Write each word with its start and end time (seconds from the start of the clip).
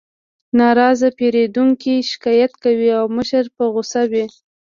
ناراضه 0.57 1.09
پیرودونکي 1.17 1.95
شکایت 2.09 2.53
کوي 2.63 2.89
او 2.99 3.05
مشر 3.17 3.45
په 3.55 3.63
غوسه 3.73 4.01
وي 4.11 4.25